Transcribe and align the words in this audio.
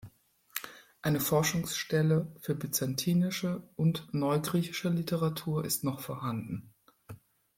Eine 1.03 1.19
Forschungsstelle 1.19 2.35
für 2.39 2.55
byzantinische 2.55 3.61
und 3.75 4.11
neugriechische 4.15 4.89
Literatur 4.89 5.63
ist 5.63 5.83
noch 5.83 5.99
vorhanden. 5.99 6.73